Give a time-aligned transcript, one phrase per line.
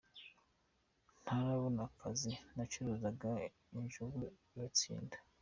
[1.23, 3.29] Ntarabona akazi nacuruzaga
[3.77, 5.17] injugu I Batsinda.